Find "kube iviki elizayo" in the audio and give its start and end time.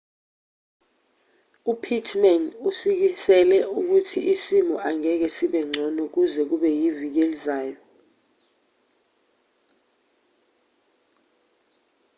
6.49-7.77